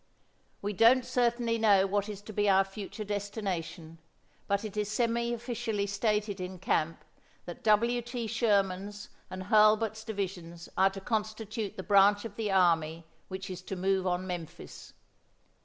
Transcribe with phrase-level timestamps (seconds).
[0.63, 3.99] "We don't certainly know what is to be our future destination,
[4.47, 7.03] but it is semi officially stated in camp
[7.45, 8.01] that W.
[8.01, 8.25] T.
[8.25, 13.75] Sherman's and Hurlbut's divisions are to constitute the branch of the army which is to
[13.75, 14.93] move on Memphis.